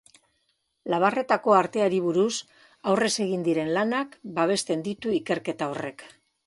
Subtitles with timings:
[0.93, 2.31] Labarretako arteari buruz
[2.93, 6.07] aurrez egin diren lanak babesten ditu ikerketa horrek.